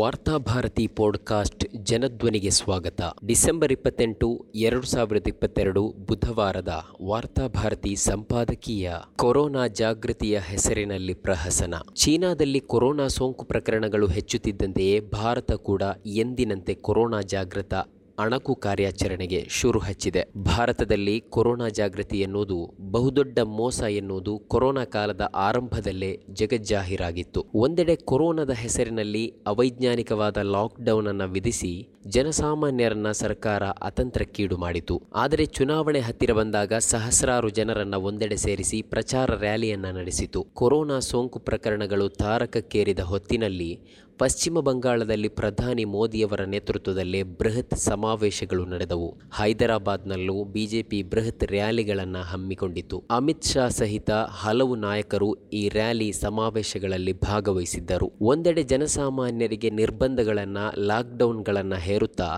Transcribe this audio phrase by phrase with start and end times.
[0.00, 3.00] Varthabharati podcast ಜನಧ್ವನಿಗೆ ಸ್ವಾಗತ.
[3.26, 11.74] December ಇಪ್ಪತ್ತೆಂಟು, ಎರಡು ಸಾವಿರದ ಇಪ್ಪತ್ತೆರಡು ಬುಧವಾರದ ವಾರ್ತಾಭಾರತಿ ಸಂಪಾದಕೀಯ ಕೊರೋನಾ ಜಾಗೃತಿಯ ಹೆಸರಿನಲ್ಲಿ ಪ್ರಹಸನ.
[11.94, 17.74] ಚೀನಾದಲ್ಲಿ ಕೊರೋನಾ ಸೋಂಕು ಪ್ರಕರಣಗಳು ಹೆಚ್ಚುತ್ತಿದ್ದಂತೆಯೇ ಭಾರತ ಕೂಡ ಎಂದಿನಂತೆ ಕೊರೋನಾ ಜಾಗೃತ
[18.20, 20.22] ಅಣಕು ಕಾರ್ಯಾಚರಣೆಗೆ ಶುರು ಹಚ್ಚಿದೆ.
[20.44, 22.58] ಭಾರತದಲ್ಲಿ ಕೊರೋನಾ ಜಾಗೃತಿ ಎನ್ನುವುದು
[22.90, 27.42] ಬಹುದೊಡ್ಡ ಮೋಸ ಎನ್ನುವುದು ಕೊರೋನಾ ಕಾಲದ ಆರಂಭದಲ್ಲೇ ಜಗಜ್ಜಾಹೀರಾಗಿತ್ತು.
[27.54, 31.72] ಒಂದೆಡೆ ಕೊರೋನಾದ ಹೆಸರಿನಲ್ಲಿ ಅವೈಜ್ಞಾನಿಕವಾದ ಲಾಕ್ಡೌನ್ ಅನ್ನು ವಿಧಿಸಿ
[32.06, 34.94] ಜನಸಾಮಾನ್ಯರನ್ನ ಸರ್ಕಾರ ಅತಂತ್ರಕ್ಕೀಡು ಮಾಡಿತು.
[35.14, 40.42] ಆದರೆ ಚುನಾವಣೆ ಹತ್ತಿರ ಬಂದಾಗ ಸಹಸ್ರಾರು ಜನರನ್ನ ಒಂದೆಡೆ ಸೇರಿಸಿ ಪ್ರಚಾರ ರ್ಯಾಲಿಯನ್ನ ನಡೆಸಿತು.
[40.54, 43.72] ಕೊರೋನಾ ಸೋಂಕು ಪ್ರಕರಣಗಳು ತಾರಕಕ್ಕೇರಿದ ಹೊತ್ತಿನಲ್ಲಿ
[44.20, 49.08] ಪಶ್ಚಿಮ ಬಂಗಾಳದಲ್ಲಿ ಪ್ರಧಾನಿ ಮೋದಿಯವರ ನೇತೃತ್ವದಲ್ಲೇ ಬೃಹತ್ ಸಮಾವೇಶಗಳು ನಡೆದವು.
[49.32, 58.12] ಹೈದರಾಬಾದ್ನಲ್ಲೂ ಬಿಜೆಪಿ ಬೃಹತ್ ರ್ಯಾಲಿಗಳನ್ನು ಹಮ್ಮಿಕೊಂಡಿತು ಅಮಿತ್ ಶಾ ಸಹಿತ ಹಲವು ನಾಯಕರು ಈ ರ್ಯಾಲಿ ಸಮಾವೇಶಗಳಲ್ಲಿ ಭಾಗವಹಿಸಿದ್ದರು.
[58.20, 62.30] ಒಂದೆಡೆ ಜನಸಾಮಾನ್ಯರಿಗೆ ನಿರ್ಬಂಧಗಳನ್ನು, ಲಾಕ್ಡೌನ್ಗಳನ್ನು ಹೇರುತ್ತಾ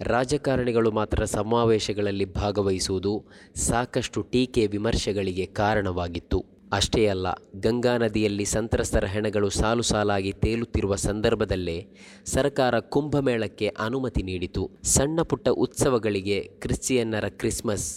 [0.00, 6.59] ರಾಜಕಾರಣಿಗಳು ಮಾತ್ರ ಸಮಾವೇಶಗಳಲ್ಲಿ ಭಾಗವಹಿಸುವುದು ಸಾಕಷ್ಟು ಟೀಕೆ ವಿಮರ್ಶೆಗಳಿಗೆ ಕಾರಣವಾಗಿತ್ತು.
[6.72, 11.86] ಅಷ್ಟೇ ಅಲ್ಲ, ಗಂಗಾ ನದಿಯಲ್ಲಿ ಸಂತ್ರಸ್ತರ ಹೆಣಗಳು ಸಾಲು ಸಾಲಾಗಿ ತೇಲುತ್ತಿರುವ ಸಂದರ್ಭದಲ್ಲೇ
[12.24, 14.70] ಸರ್ಕಾರ ಕುಂಭಮೇಳಕ್ಕೆ ಅನುಮತಿ ನೀಡಿತು.
[14.84, 17.88] ಸಣ್ಣ ಪುಟ್ಟ ಉತ್ಸವಗಳಿಗೆ ಕ್ರಿಶ್ಚಿಯನ್ನರ ಕ್ರಿಸ್ಮಸ್,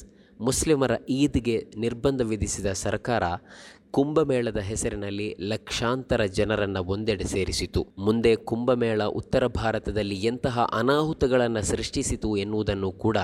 [0.42, 3.24] ಮುಸ್ಲಿಮರ ಈದ್ಗೆ ನಿರ್ಬಂಧ ವಿಧಿಸಿದ ಸರ್ಕಾರ
[3.92, 7.82] ಕುಂಭಮೇಳದ ಹೆಸರಿನಲ್ಲಿ ಲಕ್ಷಾಂತರ ಜನರನ್ನು ಒಂದೆಡೆ ಸೇರಿಸಿತು.
[7.98, 13.18] ಮುಂದೆ ಕುಂಭಮೇಳ ಉತ್ತರ ಭಾರತದಲ್ಲಿ ಎಂತಹ ಅನಾಹುತಗಳನ್ನು ಸೃಷ್ಟಿಸಿತು ಎನ್ನುವುದನ್ನು ಕೂಡ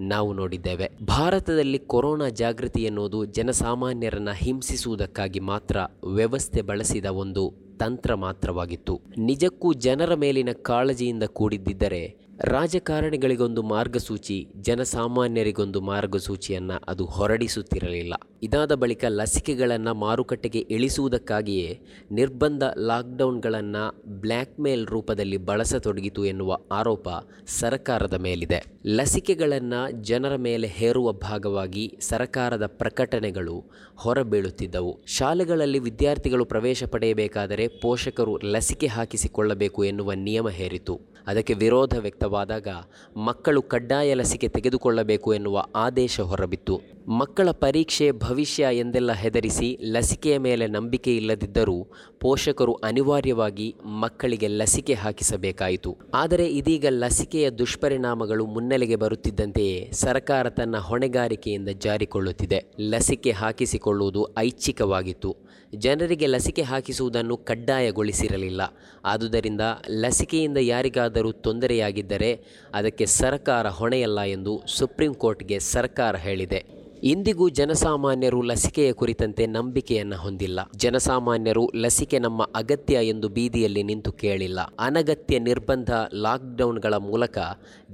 [0.00, 0.90] ನಾವು ನೋಡಿದ್ದೇವೆ.
[1.04, 5.76] ಭಾರತದಲ್ಲಿ ಕೊರೋನಾ ಜಾಗೃತಿ ಎನ್ನುವುದು ಜನಸಾಮಾನ್ಯರನ್ನ ಹಿಂಸಿಸುವುದಕ್ಕಾಗಿ ಮಾತ್ರ
[6.14, 9.00] ವ್ಯವಸ್ಥೆ ಬಳಸಿದ ಒಂದು ತಂತ್ರ ಮಾತ್ರವಾಗಿತ್ತು.
[9.18, 18.14] ನಿಜಕ್ಕೂ ಜನರ ಮೇಲಿನ ಕಾಳಜಿಯಿಂದ ಕೂಡಿದ್ದಿದ್ದರೆ ರಾಜಕಾರಣಿಗಳಿಗೊಂದು ಮಾರ್ಗಸೂಚಿ, ಜನಸಾಮಾನ್ಯರಿಗೊಂದು ಮಾರ್ಗಸೂಚಿಯನ್ನು ಅದು ಹೊರಡಿಸುತ್ತಿರಲಿಲ್ಲ.
[18.42, 27.08] ಇದಾದ ಬಳಿಕ ಲಸಿಕೆಗಳನ್ನು ಮಾರುಕಟ್ಟೆಗೆ ಇಳಿಸುವುದಕ್ಕಾಗಿಯೇ ನಿರ್ಬಂಧ ಲಾಕ್ಡೌನ್ಗಳನ್ನು ಬ್ಲ್ಯಾಕ್ ಮೇಲ್ ರೂಪದಲ್ಲಿ ಬಳಸತೊಡಗಿತು ಎನ್ನುವ ಆರೋಪ
[27.46, 28.64] ಸರ್ಕಾರದ ಮೇಲಿದೆ.
[28.86, 33.64] ಲಸಿಕೆಗಳನ್ನು ಜನರ ಮೇಲೆ ಹೇರುವ ಭಾಗವಾಗಿ ಸರ್ಕಾರದ ಪ್ರಕಟಣೆಗಳು
[33.96, 35.02] ಹೊರಬೀಳುತ್ತಿದ್ದವು.
[35.06, 42.68] ಶಾಲೆಗಳಲ್ಲಿ ವಿದ್ಯಾರ್ಥಿಗಳು ಪ್ರವೇಶ ಪಡೆಯಬೇಕಾದರೆ ಪೋಷಕರು ಲಸಿಕೆ ಹಾಕಿಸಿಕೊಳ್ಳಬೇಕು ಎನ್ನುವ ನಿಯಮ ಹೇರಿತು ಅದಕ್ಕೆ ವಿರೋಧ ವ್ಯಕ್ತವಾದಾಗ
[43.16, 46.80] ಮಕ್ಕಳು ಕಡ್ಡಾಯ ಲಸಿಕೆ ತೆಗೆದುಕೊಳ್ಳಬೇಕು ಎನ್ನುವ ಆದೇಶ ಹೊರಬಿತ್ತು.
[47.10, 51.86] ಮಕ್ಕಳ ಪರೀಕ್ಷೆ ಭವಿಷ್ಯ ಎಂದೆಲ್ಲ ಹೆದರಿಸಿ ಲಸಿಕೆಯ ಮೇಲೆ ನಂಬಿಕೆ ಇಲ್ಲದಿದ್ದರೂ
[52.20, 55.96] ಪೋಷಕರು ಅನಿವಾರ್ಯವಾಗಿ ಮಕ್ಕಳಿಗೆ ಲಸಿಕೆ ಹಾಕಿಸಬೇಕಾಯಿತು.
[56.14, 62.64] ಆದರೆ ಇದೀಗ ಲಸಿಕೆಯ ದುಷ್ಪರಿಣಾಮಗಳು ಮುನ್ನೆಲೆಗೆ ಬರುತ್ತಿದ್ದಂತೆಯೇ ಸರ್ಕಾರ ತನ್ನ ಹೊಣೆಗಾರಿಕೆಯಿಂದ ಜಾರಿಕೊಳ್ಳುತ್ತಿದೆ.
[62.80, 65.36] ಲಸಿಕೆ ಹಾಕಿಸಿಕೊಳ್ಳುವುದು ಐಚ್ಛಿಕವಾಗಿತ್ತು.
[65.74, 68.60] ಜನರಿಗೆ ಲಸಿಕೆ ಹಾಕಿಸುವುದನ್ನು ಕಡ್ಡಾಯಗೊಳಿಸಿರಲಿಲ್ಲ.
[69.04, 69.60] ಆದುದರಿಂದ
[69.90, 72.44] ಲಸಿಕೆಯಿಂದ ಯಾರಿಗಾದರೂ ತೊಂದರೆಯಾಗಿದ್ದರೆ
[72.74, 76.79] ಅದಕ್ಕೆ ಸರ್ಕಾರ ಹೊಣೆಯಲ್ಲ ಎಂದು ಸುಪ್ರೀಂ ಕೋರ್ಟ್ಗೆ ಸರ್ಕಾರ ಹೇಳಿದೆ.
[77.02, 80.60] ಇಂದಿಗೂ ಜನಸಾಮಾನ್ಯರು ಲಸಿಕೆಯ ಕುರಿತಂತೆ ನಂಬಿಕೆಯನ್ನು ಹೊಂದಿಲ್ಲ.
[80.76, 84.60] ಜನಸಾಮಾನ್ಯರು ಲಸಿಕೆ ನಮ್ಮ ಅಗತ್ಯ ಎಂದು ಬೀದಿಯಲ್ಲಿ ನಿಂತು ಕೇಳಿಲ್ಲ.
[84.78, 87.38] ಅನಗತ್ಯ ನಿರ್ಬಂಧ ಲಾಕ್ಡೌನ್ಗಳ ಮೂಲಕ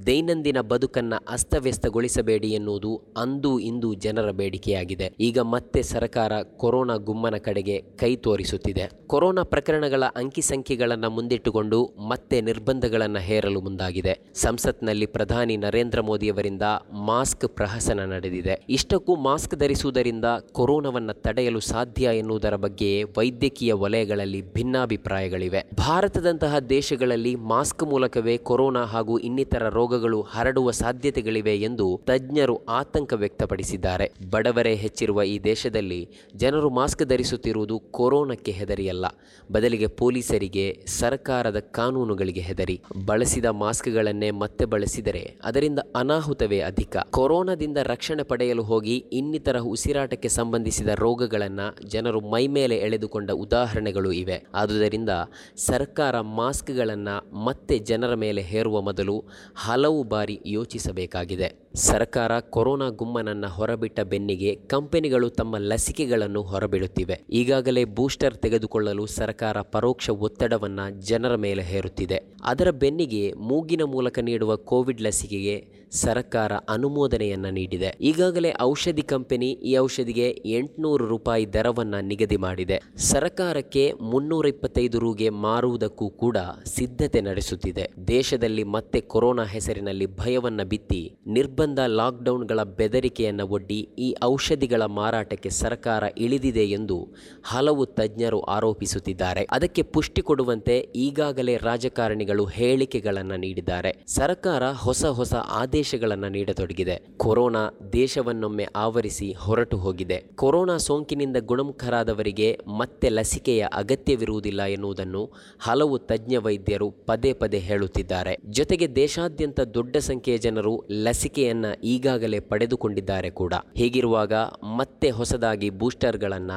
[0.07, 5.15] ದೈನಂದಿನ ಬದುಕನ್ನು ಅಸ್ತವ್ಯಸ್ತಗೊಳಿಸಬೇಡಿ ಎನ್ನುವುದು ಅಂದು ಇಂದು ಜನರ ಬೇಡಿಕೆಯಾಗಿದೆ.
[5.21, 8.91] ಈಗ ಮತ್ತೆ ಸರ್ಕಾರ ಕೊರೋನಾ ಗುಮ್ಮನ ಕಡೆಗೆ ಕೈ ತೋರಿಸುತ್ತಿದೆ.
[9.07, 14.19] ಕೊರೋನಾ ಪ್ರಕರಣಗಳ ಅಂಕಿ ಸಂಖ್ಯೆಗಳನ್ನು ಮುಂದಿಟ್ಟುಕೊಂಡು ಮತ್ತೆ ನಿರ್ಬಂಧಗಳನ್ನು ಹೇರಲು ಮುಂದಾಗಿದೆ.
[14.35, 16.63] ಸಂಸತ್ನಲ್ಲಿ ಪ್ರಧಾನಿ ನರೇಂದ್ರ ಮೋದಿಯವರಿಂದ
[16.93, 18.67] ಮಾಸ್ಕ್ ಪ್ರಹಸನ ನಡೆದಿದೆ.
[18.69, 25.61] ಇಷ್ಟ ಇಷ್ಟಕ್ಕೂ ಮಾಸ್ಕ್ ಧರಿಸುವುದರಿಂದ ಕೊರೋನಾವನ್ನು ತಡೆಯಲು ಸಾಧ್ಯ ಎನ್ನುವುದರ ಬಗ್ಗೆ ವೈದ್ಯಕೀಯ ವಲಯಗಳಲ್ಲಿ ಭಿನ್ನಾಭಿಪ್ರಾಯಗಳಿವೆ.
[25.79, 34.13] ಭಾರತದಂತಹ ದೇಶಗಳಲ್ಲಿ ಮಾಸ್ಕ್ ಮೂಲಕವೇ ಕೊರೋನಾ ಹಾಗೂ ಇನ್ನಿತರ ರೋಗಗಳು ಹರಡುವ ಸಾಧ್ಯತೆಗಳಿವೆ ಎಂದು ತಜ್ಞರು ಆತಂಕ ವ್ಯಕ್ತಪಡಿಸಿದ್ದಾರೆ.
[34.31, 39.07] ಬಡವರೇ ಹೆಚ್ಚಿರುವ ಈ ದೇಶದಲ್ಲಿ ಜನರು ಮಾಸ್ಕ್ ಧರಿಸುತ್ತಿರುವುದು ಕೊರೋನಾಕ್ಕೆ ಹೆದರಿಯಲ್ಲ.
[39.53, 42.81] ಬದಲಿಗೆ ಪೊಲೀಸರಿಗೆ, ಸರ್ಕಾರದ ಕಾನೂನುಗಳಿಗೆ ಹೆದರಿ.
[43.07, 46.97] ಬಳಸಿದ ಮಾಸ್ಕ್ಗಳನ್ನೇ ಮತ್ತೆ ಬಳಸಿದರೆ ಅದರಿಂದ ಅನಾಹುತವೇ ಅಧಿಕ.
[47.11, 54.47] ಕೊರೋನಾದಿಂದ ರಕ್ಷಣೆ ಪಡೆಯಲು ಹೋಗಿ ಇನ್ನಿತರ ಉಸಿರಾಟಕ್ಕೆ ಸಂಬಂಧಿಸಿದ ರೋಗಗಳನ್ನು ಜನರು ಮೈಮೇಲೆ ಎಳೆದುಕೊಂಡ ಉದಾಹರಣೆಗಳು ಇವೆ.
[54.55, 55.09] ಆದುದರಿಂದ
[55.57, 59.25] ಸರ್ಕಾರ ಮಾಸ್ಕ್ಗಳನ್ನು ಮತ್ತೆ ಜನರ ಮೇಲೆ ಹೇರುವ ಮೊದಲು
[59.57, 61.67] ಹಲವು ಬಾರಿ ಯೋಚಿಸಬೇಕಾಗಿದೆ.
[61.75, 67.21] ಸರ್ಕಾರ ಕೊರೋನಾ ಗುಮ್ಮನನ್ನು ಹೊರಬಿಟ್ಟ ಬೆನ್ನಿಗೆ ಕಂಪನಿಗಳು ತಮ್ಮ ಲಸಿಕೆಗಳನ್ನು ಹೊರಬಿಡುತ್ತಿವೆ.
[67.31, 72.23] ಈಗಾಗಲೇ ಬೂಸ್ಟರ್ ತೆಗೆದುಕೊಳ್ಳಲು ಸರ್ಕಾರ ಪರೋಕ್ಷ ಒತ್ತಡವನ್ನು ಜನರ ಮೇಲೆ ಹೇರುತ್ತಿದೆ.
[72.45, 77.97] ಅದರ ಬೆನ್ನಿಗೆ ಮೂಗಿನ ಮೂಲಕ ನೀಡುವ ಕೋವಿಡ್ ಲಸಿಕೆಗೆ ಸರ್ಕಾರ ಅನುಮೋದನೆಯನ್ನು ನೀಡಿದೆ.
[78.01, 82.83] ಈಗಾಗಲೇ ಔಷಧಿ ಕಂಪನಿ ಈ ಔಷಧಿಗೆ ಎಂಟುನೂರು ರೂಪಾಯಿ ದರವನ್ನು ನಿಗದಿ ಮಾಡಿದೆ.
[82.97, 87.85] ಸರ್ಕಾರಕ್ಕೆ ಮುನ್ನೂರ ಇಪ್ಪತ್ತೈದು ರೂಗೆ ಮಾರುವುದಕ್ಕೂ ಕೂಡ ಸಿದ್ಧತೆ ನಡೆಸುತ್ತಿದೆ.
[88.09, 96.65] ದೇಶದಲ್ಲಿ ಮತ್ತೆ ಕೊರೋನಾ ಹೆಸರಿನಲ್ಲಿ ಭಯವನ್ನ ಬಿತ್ತಿ ನಿರ್ಬಂಧ ಲಾಕ್ಡೌನ್ಗಳ ಬೆದರಿಕೆಯನ್ನು ಒಡ್ಡಿ ಈ ಔಷಧಿಗಳ ಮಾರಾಟಕ್ಕೆ ಸರ್ಕಾರ ಇಳಿದಿದೆ
[96.65, 97.15] ಎಂದು
[97.45, 99.47] ಹಲವು ತಜ್ಞರು ಆರೋಪಿಸುತ್ತಿದ್ದಾರೆ.
[99.51, 104.05] ಅದಕ್ಕೆ ಪುಷ್ಟಿ ಕೊಡುವಂತೆ ಈಗಾಗಲೇ ರಾಜಕಾರಣಿಗಳು ಹೇಳಿಕೆಗಳನ್ನು ನೀಡಿದ್ದಾರೆ.
[104.07, 107.07] ಸರ್ಕಾರ ಹೊಸ ಹೊಸ ಆದೇಶಗಳನ್ನು ನೀಡತೊಡಗಿದೆ.
[107.17, 110.25] ಕೊರೋನಾ ದೇಶವನ್ನೊಮ್ಮೆ ಆವರಿಸಿ ಹೊರಟು ಹೋಗಿದೆ.
[110.35, 115.31] ಕೊರೋನಾ ಸೋಂಕಿನಿಂದ ಗುಣಮುಖರಾದವರಿಗೆ ಮತ್ತೆ ಲಸಿಕೆಯ ಅಗತ್ಯವಿರುವುದಿಲ್ಲ ಎನ್ನುವುದನ್ನು
[115.61, 118.37] ಹಲವು ತಜ್ಞ ವೈದ್ಯರು ಪದೇ ಪದೇ ಹೇಳುತ್ತಿದ್ದಾರೆ.
[118.51, 123.55] ಜೊತೆಗೆ ದೇಶಾದ್ಯಂತ ದೊಡ್ಡ ಸಂಖ್ಯೆಯ ಜನರು ಲಸಿಕೆಯನ್ನ ಈಗಾಗಲೇ ಪಡೆದುಕೊಂಡಿದ್ದಾರೆ ಕೂಡ.
[123.77, 124.33] ಹೀಗಿರುವಾಗ
[124.77, 126.51] ಮತ್ತೆ ಹೊಸದಾಗಿ ಬೂಸ್ಟರ್ಗಳನ್ನ,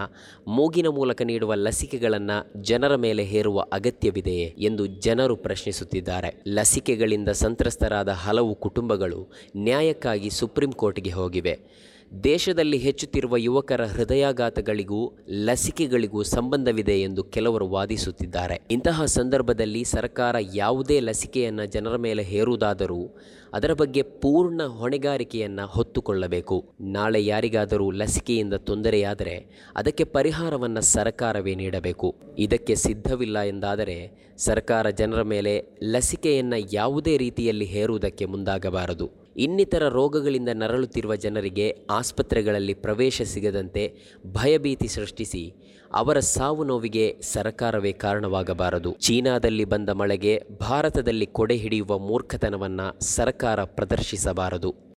[0.48, 6.44] ಮೂಗಿನ ಮೂಲಕ ನೀಡುವ ಲಸಿಕೆಗಳನ್ನ ಜನರ ಮೇಲೆ ಹೇರುವ ಅಗತ್ಯವಿದೆಯೇ ಎಂದು ಜನರು ಪ್ರಶ್ನಿಸುತ್ತಿದ್ದಾರೆ.
[6.48, 9.28] ಲಸಿಕೆಗಳಿಂದ ಸಂತ್ರಸ್ತರಾದ ಹಲವು ಕುಟುಂಬಗಳು
[9.58, 11.60] ನ್ಯಾಯಕ್ಕಾಗಿ ಸುಪ್ರೀಂ ಕೋರ್ಟ್ಗೆ ಹೋಗಿವೆ.
[12.24, 18.62] ದೇಶದಲ್ಲಿ ಹೆಚ್ಚುತ್ತಿರುವ ಯುವಕರ ಹೃದಯಾಘಾತಗಳಿಗೂ ಲಸಿಕೆಗಳಿಗೂ ಸಂಬಂಧವಿದೆ ಎಂದು ಕೆಲವರು ವಾದಿಸುತ್ತಿದ್ದಾರೆ.
[18.72, 23.18] ಇಂತಹ ಸಂದರ್ಭದಲ್ಲಿ ಸರ್ಕಾರ ಯಾವುದೇ ಲಸಿಕೆಯನ್ನು ಜನರ ಮೇಲೆ ಹೇರುವುದಾದರೂ
[23.54, 26.70] ಅದರ ಬಗ್ಗೆ ಪೂರ್ಣ ಹೊಣೆಗಾರಿಕೆಯನ್ನು ಹೊತ್ತುಕೊಳ್ಳಬೇಕು.
[26.82, 32.16] ನಾಳೆ ಯಾರಿಗಾದರೂ ಲಸಿಕೆಯಿಂದ ತೊಂದರೆಯಾದರೆ ಅದಕ್ಕೆ ಪರಿಹಾರವನ್ನು ಸರ್ಕಾರವೇ ನೀಡಬೇಕು.
[32.38, 39.19] ಇದಕ್ಕೆ ಸಿದ್ಧವಿಲ್ಲ ಎಂದಾದರೆ ಸರ್ಕಾರ ಜನರ ಮೇಲೆ ಲಸಿಕೆಯನ್ನು ಯಾವುದೇ ರೀತಿಯಲ್ಲಿ ಹೇರುವುದಕ್ಕೆ ಮುಂದಾಗಬಾರದು.
[39.38, 43.94] ಇನ್ನಿತರ ರೋಗಗಳಿಂದ ನರಳುತ್ತಿರುವ ಜನರಿಗೆ ಆಸ್ಪತ್ರೆಗಳಲ್ಲಿ ಪ್ರವೇಶ ಸಿಗದಂತೆ
[44.28, 45.54] ಭಯಭೀತಿ ಸೃಷ್ಟಿಸಿ
[45.94, 48.94] ಅವರ ಸಾವು ನೋವಿಗೆ ಸರಕಾರವೇ ಕಾರಣವಾಗಬಾರದು.
[48.94, 54.76] ಚೀನಾದಲ್ಲಿ ಬಂದ ಮಳೆಗೆ ಭಾರತದಲ್ಲಿ ಕೊಡೆ ಹಿಡಿಯುವ ಮೂರ್ಖತನವನ್ನು ಸರ್ಕಾರ ಪ್ರದರ್ಶಿಸಬಾರದು.